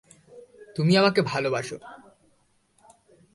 তুমি 0.75 0.93
আমাকে 0.97 1.21
ভালবাসো। 1.21 1.77